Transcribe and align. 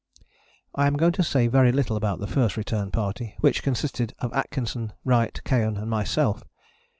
I 0.73 0.87
am 0.87 0.95
going 0.95 1.11
to 1.11 1.23
say 1.23 1.45
very 1.45 1.71
little 1.71 1.95
about 1.95 2.17
the 2.19 2.25
First 2.25 2.57
Return 2.57 2.89
Party, 2.89 3.35
which 3.39 3.61
consisted 3.61 4.15
of 4.17 4.33
Atkinson, 4.33 4.93
Wright, 5.05 5.39
Keohane 5.45 5.77
and 5.77 5.91
myself. 5.91 6.43